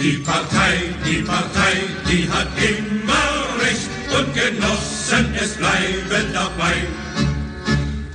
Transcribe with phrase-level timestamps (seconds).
[0.00, 1.72] Die Partei, die Partei,
[2.08, 6.74] die hat immer Recht und Genossen, es bleiben dabei.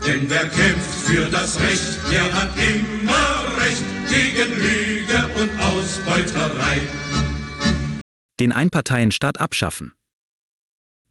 [0.07, 6.79] Denn wer kämpft für das Recht, der hat immer Recht gegen Lüge und Ausbeuterei.
[8.39, 9.91] Den Einparteienstaat abschaffen.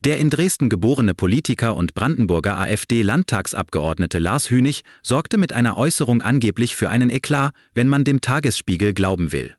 [0.01, 6.77] Der in Dresden geborene Politiker und Brandenburger AfD-Landtagsabgeordnete Lars Hünig sorgte mit einer Äußerung angeblich
[6.77, 9.55] für einen Eklat, wenn man dem Tagesspiegel glauben will.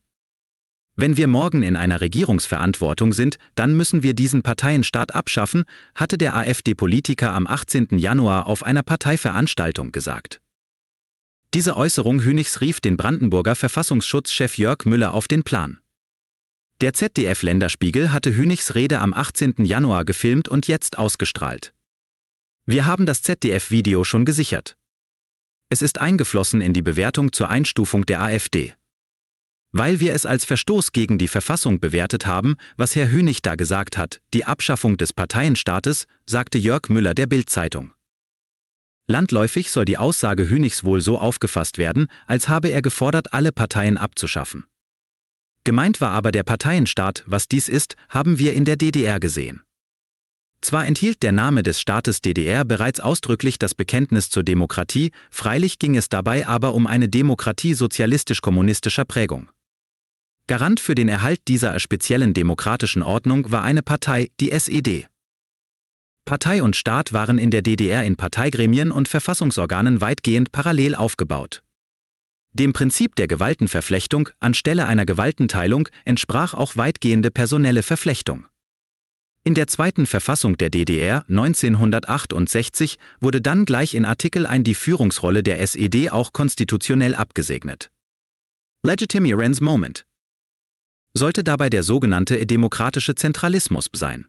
[0.96, 5.64] Wenn wir morgen in einer Regierungsverantwortung sind, dann müssen wir diesen Parteienstaat abschaffen,
[5.96, 7.97] hatte der AfD-Politiker am 18.
[7.97, 10.39] Januar auf einer Parteiveranstaltung gesagt.
[11.56, 15.79] Diese Äußerung Hünigs rief den Brandenburger Verfassungsschutzchef Jörg Müller auf den Plan.
[16.82, 19.66] Der ZDF-Länderspiegel hatte Hünigs Rede am 18.
[19.66, 21.74] Januar gefilmt und jetzt ausgestrahlt.
[22.66, 24.75] Wir haben das ZDF-Video schon gesichert.
[25.69, 28.74] Es ist eingeflossen in die Bewertung zur Einstufung der AfD.
[29.75, 33.97] Weil wir es als Verstoß gegen die Verfassung bewertet haben, was Herr Hünig da gesagt
[33.97, 37.91] hat, die Abschaffung des Parteienstaates, sagte Jörg Müller der Bild-Zeitung.
[39.07, 43.97] Landläufig soll die Aussage Hünigs wohl so aufgefasst werden, als habe er gefordert, alle Parteien
[43.97, 44.65] abzuschaffen.
[45.63, 49.63] Gemeint war aber der Parteienstaat, was dies ist, haben wir in der DDR gesehen.
[50.61, 55.97] Zwar enthielt der Name des Staates DDR bereits ausdrücklich das Bekenntnis zur Demokratie, freilich ging
[55.97, 59.49] es dabei aber um eine Demokratie sozialistisch-kommunistischer Prägung.
[60.47, 65.08] Garant für den Erhalt dieser speziellen demokratischen Ordnung war eine Partei, die SED.
[66.25, 71.64] Partei und Staat waren in der DDR in Parteigremien und Verfassungsorganen weitgehend parallel aufgebaut.
[72.52, 78.45] Dem Prinzip der Gewaltenverflechtung anstelle einer Gewaltenteilung entsprach auch weitgehende personelle Verflechtung.
[79.45, 85.41] In der zweiten Verfassung der DDR 1968 wurde dann gleich in Artikel 1 die Führungsrolle
[85.41, 87.89] der SED auch konstitutionell abgesegnet.
[88.86, 90.05] Legitimierens Moment
[91.14, 94.28] sollte dabei der sogenannte demokratische Zentralismus sein.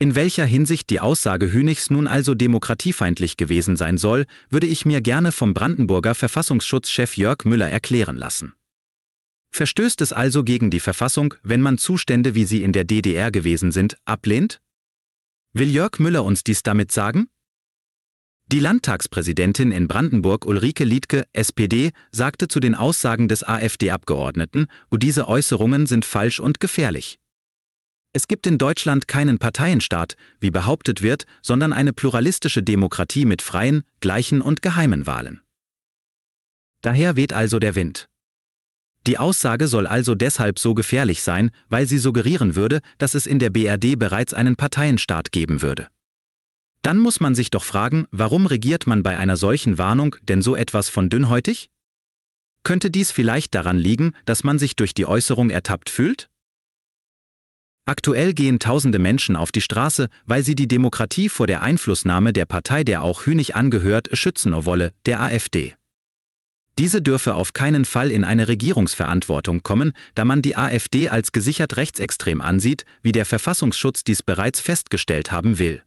[0.00, 5.00] In welcher Hinsicht die Aussage Hünigs nun also demokratiefeindlich gewesen sein soll, würde ich mir
[5.00, 8.54] gerne vom Brandenburger Verfassungsschutzchef Jörg Müller erklären lassen.
[9.52, 13.70] Verstößt es also gegen die Verfassung, wenn man Zustände, wie sie in der DDR gewesen
[13.70, 14.60] sind, ablehnt?
[15.52, 17.28] Will Jörg Müller uns dies damit sagen?
[18.52, 25.28] Die Landtagspräsidentin in Brandenburg Ulrike Liedke, SPD, sagte zu den Aussagen des AfD-Abgeordneten, und diese
[25.28, 27.18] Äußerungen sind falsch und gefährlich.
[28.12, 33.82] Es gibt in Deutschland keinen Parteienstaat, wie behauptet wird, sondern eine pluralistische Demokratie mit freien,
[34.00, 35.40] gleichen und geheimen Wahlen.
[36.82, 38.08] Daher weht also der Wind.
[39.06, 43.38] Die Aussage soll also deshalb so gefährlich sein, weil sie suggerieren würde, dass es in
[43.38, 45.88] der BRD bereits einen Parteienstaat geben würde.
[46.84, 50.54] Dann muss man sich doch fragen, warum regiert man bei einer solchen Warnung denn so
[50.54, 51.70] etwas von dünnhäutig?
[52.62, 56.28] Könnte dies vielleicht daran liegen, dass man sich durch die Äußerung ertappt fühlt?
[57.86, 62.44] Aktuell gehen tausende Menschen auf die Straße, weil sie die Demokratie vor der Einflussnahme der
[62.44, 65.74] Partei, der auch Hünig angehört, schützen wolle, der AfD.
[66.78, 71.78] Diese dürfe auf keinen Fall in eine Regierungsverantwortung kommen, da man die AfD als gesichert
[71.78, 75.82] rechtsextrem ansieht, wie der Verfassungsschutz dies bereits festgestellt haben will.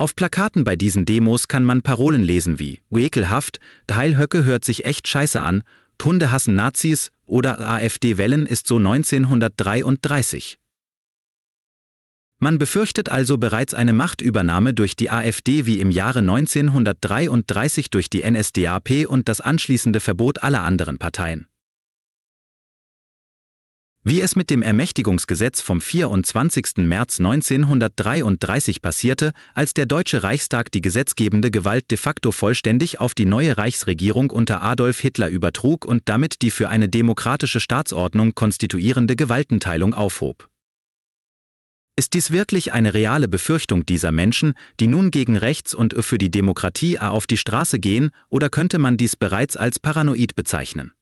[0.00, 3.60] Auf Plakaten bei diesen Demos kann man Parolen lesen wie ekelhaft,
[3.92, 5.62] Heilhöcke hört sich echt scheiße an,
[6.02, 10.56] Hunde hassen Nazis oder AfD-Wellen ist so 1933.
[12.38, 18.22] Man befürchtet also bereits eine Machtübernahme durch die AfD wie im Jahre 1933 durch die
[18.22, 21.46] NSDAP und das anschließende Verbot aller anderen Parteien.
[24.02, 26.78] Wie es mit dem Ermächtigungsgesetz vom 24.
[26.78, 33.26] März 1933 passierte, als der Deutsche Reichstag die gesetzgebende Gewalt de facto vollständig auf die
[33.26, 39.92] neue Reichsregierung unter Adolf Hitler übertrug und damit die für eine demokratische Staatsordnung konstituierende Gewaltenteilung
[39.92, 40.48] aufhob.
[41.94, 46.30] Ist dies wirklich eine reale Befürchtung dieser Menschen, die nun gegen rechts und für die
[46.30, 50.92] Demokratie auf die Straße gehen, oder könnte man dies bereits als paranoid bezeichnen?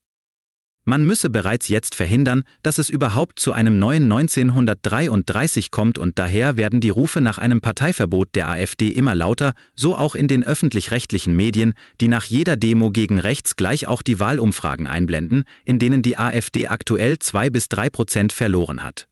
[0.89, 6.57] Man müsse bereits jetzt verhindern, dass es überhaupt zu einem neuen 1933 kommt und daher
[6.57, 11.37] werden die Rufe nach einem Parteiverbot der AfD immer lauter, so auch in den öffentlich-rechtlichen
[11.37, 16.17] Medien, die nach jeder Demo gegen rechts gleich auch die Wahlumfragen einblenden, in denen die
[16.17, 19.08] AfD aktuell zwei bis drei Prozent verloren hat.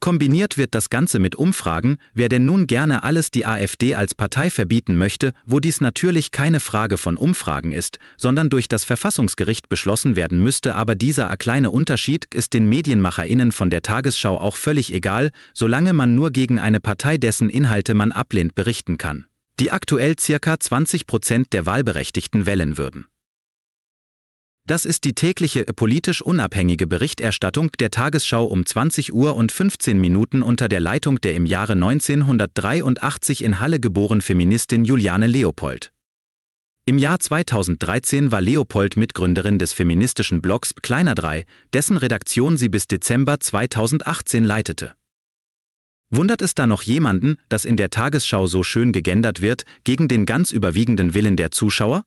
[0.00, 4.50] Kombiniert wird das Ganze mit Umfragen, wer denn nun gerne alles die AfD als Partei
[4.50, 10.14] verbieten möchte, wo dies natürlich keine Frage von Umfragen ist, sondern durch das Verfassungsgericht beschlossen
[10.14, 15.30] werden müsste, aber dieser kleine Unterschied ist den Medienmacherinnen von der Tagesschau auch völlig egal,
[15.54, 19.26] solange man nur gegen eine Partei, dessen Inhalte man ablehnt, berichten kann,
[19.58, 23.06] die aktuell circa 20 Prozent der Wahlberechtigten wählen würden.
[24.68, 30.42] Das ist die tägliche politisch unabhängige Berichterstattung der Tagesschau um 20 Uhr und 15 Minuten
[30.42, 35.92] unter der Leitung der im Jahre 1983 in Halle geboren Feministin Juliane Leopold.
[36.84, 42.88] Im Jahr 2013 war Leopold Mitgründerin des feministischen Blogs Kleiner 3, dessen Redaktion sie bis
[42.88, 44.94] Dezember 2018 leitete.
[46.10, 50.26] Wundert es da noch jemanden, dass in der Tagesschau so schön gegendert wird, gegen den
[50.26, 52.02] ganz überwiegenden Willen der Zuschauer?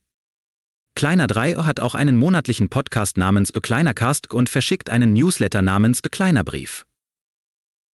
[1.00, 6.84] Kleiner 3 hat auch einen monatlichen Podcast namens Bekleinercast und verschickt einen Newsletter namens Bekleinerbrief.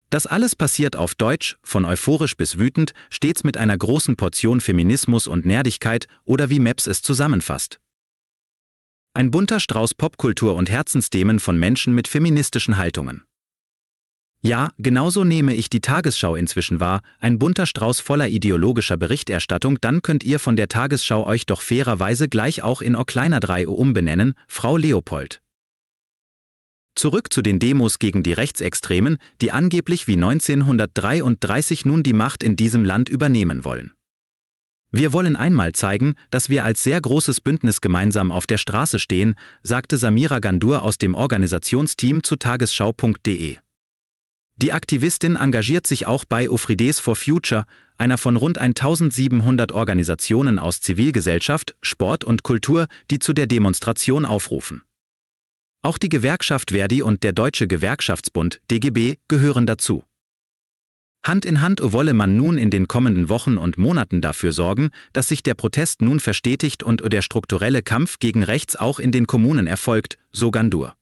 [0.09, 5.27] Das alles passiert auf Deutsch, von euphorisch bis wütend, stets mit einer großen Portion Feminismus
[5.27, 7.79] und Nerdigkeit oder wie Maps es zusammenfasst.
[9.13, 13.23] Ein bunter Strauß Popkultur und Herzensthemen von Menschen mit feministischen Haltungen.
[14.45, 20.03] Ja, genauso nehme ich die Tagesschau inzwischen wahr, ein bunter Strauß voller ideologischer Berichterstattung, dann
[20.03, 24.35] könnt ihr von der Tagesschau euch doch fairerweise gleich auch in O kleiner 3 umbenennen,
[24.47, 25.41] Frau Leopold.
[26.93, 32.55] Zurück zu den Demos gegen die Rechtsextremen, die angeblich wie 1933 nun die Macht in
[32.55, 33.93] diesem Land übernehmen wollen.
[34.91, 39.33] Wir wollen einmal zeigen, dass wir als sehr großes Bündnis gemeinsam auf der Straße stehen,
[39.63, 43.57] sagte Samira Gandur aus dem Organisationsteam zu tagesschau.de.
[44.57, 47.65] Die Aktivistin engagiert sich auch bei Ofrides for Future,
[47.97, 54.83] einer von rund 1700 Organisationen aus Zivilgesellschaft, Sport und Kultur, die zu der Demonstration aufrufen.
[55.81, 60.03] Auch die Gewerkschaft Verdi und der Deutsche Gewerkschaftsbund DGB gehören dazu.
[61.21, 65.27] Hand in Hand wolle man nun in den kommenden Wochen und Monaten dafür sorgen, dass
[65.27, 69.67] sich der Protest nun verstetigt und der strukturelle Kampf gegen rechts auch in den Kommunen
[69.67, 70.95] erfolgt, so Gandur.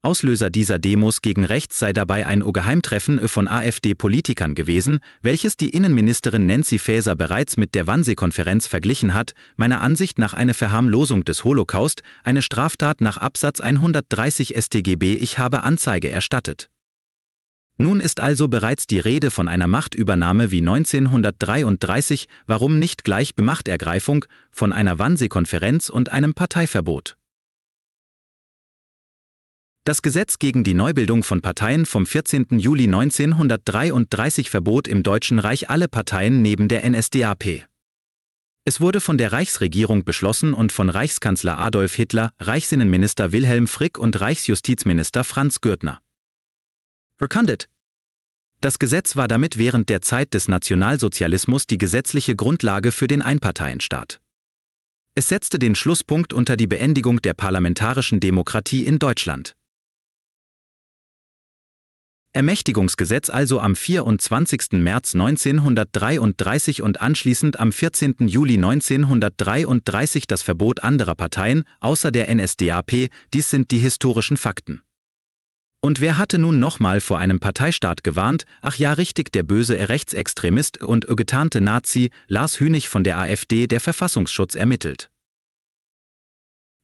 [0.00, 6.46] Auslöser dieser Demos gegen rechts sei dabei ein geheimtreffen von AfD-Politikern gewesen, welches die Innenministerin
[6.46, 12.02] Nancy Faeser bereits mit der Wannsee-Konferenz verglichen hat, meiner Ansicht nach eine Verharmlosung des Holocaust,
[12.22, 16.70] eine Straftat nach Absatz 130 StGB Ich habe Anzeige erstattet.
[17.76, 24.24] Nun ist also bereits die Rede von einer Machtübernahme wie 1933, warum nicht gleich Bemachtergreifung,
[24.52, 27.17] von einer Wannsee-Konferenz und einem Parteiverbot.
[29.88, 32.58] Das Gesetz gegen die Neubildung von Parteien vom 14.
[32.58, 37.64] Juli 1933 verbot im Deutschen Reich alle Parteien neben der NSDAP.
[38.66, 44.20] Es wurde von der Reichsregierung beschlossen und von Reichskanzler Adolf Hitler, Reichsinnenminister Wilhelm Frick und
[44.20, 46.02] Reichsjustizminister Franz Gürtner.
[47.16, 47.70] Verkündet.
[48.60, 54.20] Das Gesetz war damit während der Zeit des Nationalsozialismus die gesetzliche Grundlage für den Einparteienstaat.
[55.14, 59.54] Es setzte den Schlusspunkt unter die Beendigung der parlamentarischen Demokratie in Deutschland.
[62.34, 64.72] Ermächtigungsgesetz also am 24.
[64.72, 68.16] März 1933 und anschließend am 14.
[68.28, 74.82] Juli 1933 das Verbot anderer Parteien, außer der NSDAP, dies sind die historischen Fakten.
[75.80, 80.82] Und wer hatte nun nochmal vor einem Parteistaat gewarnt, ach ja richtig der böse Rechtsextremist
[80.82, 85.08] und getarnte Nazi Lars Hünig von der AfD der Verfassungsschutz ermittelt.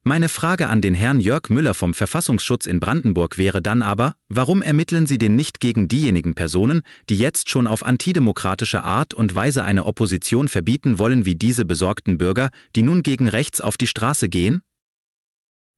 [0.06, 4.60] Meine Frage an den Herrn Jörg Müller vom Verfassungsschutz in Brandenburg wäre dann aber, warum
[4.60, 9.64] ermitteln Sie denn nicht gegen diejenigen Personen, die jetzt schon auf antidemokratische Art und Weise
[9.64, 14.28] eine Opposition verbieten wollen wie diese besorgten Bürger, die nun gegen rechts auf die Straße
[14.28, 14.60] gehen?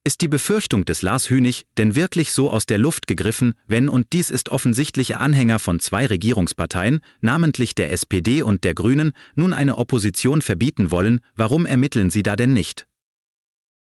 [0.02, 4.08] Ist die Befürchtung des Lars Hünig denn wirklich so aus der Luft gegriffen, wenn und
[4.12, 9.78] dies ist offensichtliche Anhänger von zwei Regierungsparteien, namentlich der SPD und der Grünen, nun eine
[9.78, 12.88] Opposition verbieten wollen, warum ermitteln Sie da denn nicht?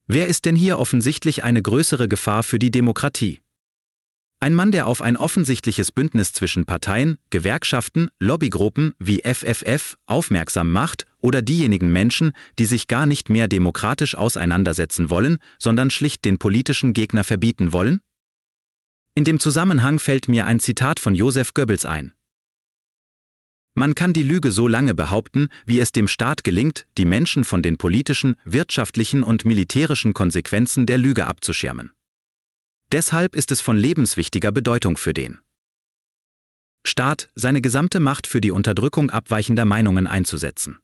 [0.06, 3.40] Wer ist denn hier offensichtlich eine größere Gefahr für die Demokratie?
[4.40, 11.06] Ein Mann, der auf ein offensichtliches Bündnis zwischen Parteien, Gewerkschaften, Lobbygruppen wie FFF aufmerksam macht
[11.20, 16.92] oder diejenigen Menschen, die sich gar nicht mehr demokratisch auseinandersetzen wollen, sondern schlicht den politischen
[16.92, 18.00] Gegner verbieten wollen?
[19.14, 22.13] In dem Zusammenhang fällt mir ein Zitat von Joseph Goebbels ein.
[23.76, 27.60] Man kann die Lüge so lange behaupten, wie es dem Staat gelingt, die Menschen von
[27.60, 31.90] den politischen, wirtschaftlichen und militärischen Konsequenzen der Lüge abzuschirmen.
[32.92, 35.40] Deshalb ist es von lebenswichtiger Bedeutung für den
[36.86, 40.78] Staat, seine gesamte Macht für die Unterdrückung abweichender Meinungen einzusetzen.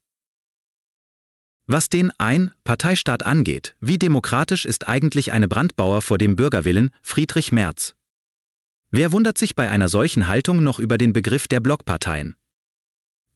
[1.67, 7.95] Was den Ein-Parteistaat angeht, wie demokratisch ist eigentlich eine Brandbauer vor dem Bürgerwillen, Friedrich Merz?
[8.91, 12.35] Wer wundert sich bei einer solchen Haltung noch über den Begriff der Blockparteien?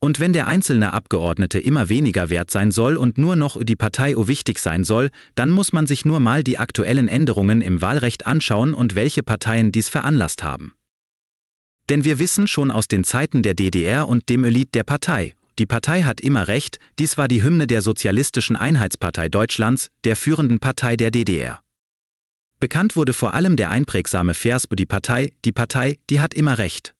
[0.05, 4.15] Und wenn der einzelne Abgeordnete immer weniger wert sein soll und nur noch die Partei
[4.15, 8.27] o wichtig sein soll, dann muss man sich nur mal die aktuellen Änderungen im Wahlrecht
[8.27, 10.75] anschauen und welche Parteien dies veranlasst haben.
[11.89, 15.65] Denn wir wissen schon aus den Zeiten der DDR und dem Elite der Partei, die
[15.65, 20.97] Partei hat immer recht, dies war die Hymne der Sozialistischen Einheitspartei Deutschlands, der führenden Partei
[20.97, 21.61] der DDR.
[22.59, 26.94] Bekannt wurde vor allem der einprägsame Vers die Partei, die Partei, die hat immer recht.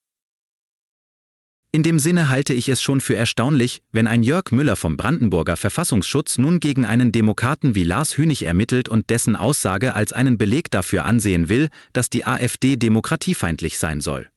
[1.75, 5.58] In dem Sinne halte ich es schon für erstaunlich, wenn ein Jörg Müller vom Brandenburger
[5.58, 10.72] Verfassungsschutz nun gegen einen Demokraten wie Lars Hünig ermittelt und dessen Aussage als einen Beleg
[10.72, 14.29] dafür ansehen will, dass die AfD demokratiefeindlich sein soll.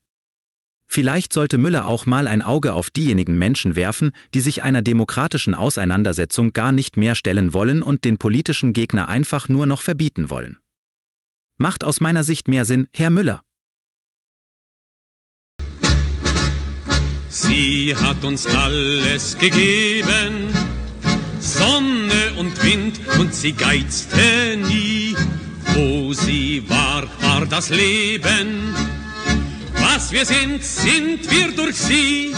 [0.89, 5.55] Vielleicht sollte Müller auch mal ein Auge auf diejenigen Menschen werfen, die sich einer demokratischen
[5.55, 10.59] Auseinandersetzung gar nicht mehr stellen wollen und den politischen Gegner einfach nur noch verbieten wollen.
[11.57, 13.45] Macht aus meiner Sicht mehr Sinn, Herr Müller.
[17.31, 20.49] Sie hat uns alles gegeben,
[21.41, 25.15] Sonne und Wind, und sie geizte nie.
[25.75, 28.75] Wo sie war, war das Leben.
[29.75, 32.35] Was wir sind, sind wir durch sie.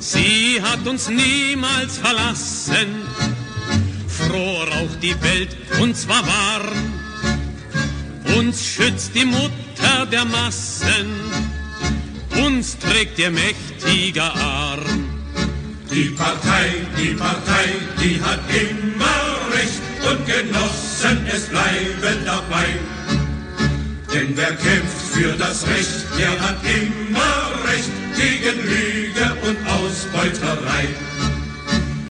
[0.00, 2.88] Sie hat uns niemals verlassen.
[4.06, 6.92] Froh raucht die Welt, und zwar warm.
[8.36, 11.45] Uns schützt die Mutter der Massen
[12.66, 14.80] uns trägt ihr mächtiger Arm.
[15.90, 16.66] Die Partei,
[16.98, 17.66] die Partei,
[18.02, 19.18] die hat immer
[19.54, 19.80] Recht
[20.10, 22.66] und Genossen, es bleiben dabei.
[24.12, 30.88] Denn wer kämpft für das Recht, der hat immer Recht gegen Lüge und Ausbeuterei.